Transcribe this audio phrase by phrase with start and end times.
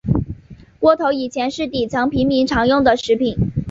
[0.79, 3.35] 窝头以前是底层平民常用的食品。